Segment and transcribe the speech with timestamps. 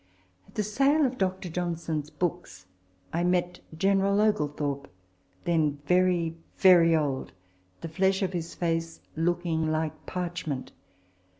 [0.47, 1.47] At the sale of Dr.
[1.47, 2.65] Johnson's books
[3.13, 4.91] I met General Oglethorpe,
[5.43, 7.33] then very, very old,
[7.81, 10.71] the flesh of his face looking like parchment.